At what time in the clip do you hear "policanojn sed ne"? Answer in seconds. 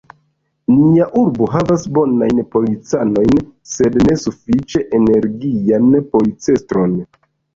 2.55-4.17